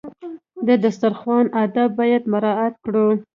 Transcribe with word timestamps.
د 0.67 0.69
دسترخوان 0.83 1.45
آداب 1.63 1.89
باید 1.99 2.23
مراعات 2.31 2.73
کړو. 2.85 3.07